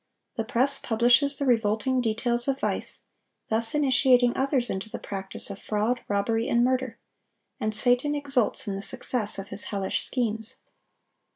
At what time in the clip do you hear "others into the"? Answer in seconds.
4.35-4.97